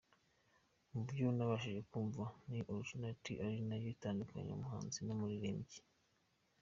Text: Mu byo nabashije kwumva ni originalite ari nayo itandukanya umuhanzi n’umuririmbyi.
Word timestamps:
Mu 0.91 1.01
byo 1.09 1.27
nabashije 1.35 1.79
kwumva 1.89 2.23
ni 2.49 2.59
originalite 2.73 3.33
ari 3.45 3.59
nayo 3.67 3.87
itandukanya 3.95 4.51
umuhanzi 4.57 4.99
n’umuririmbyi. 5.01 5.79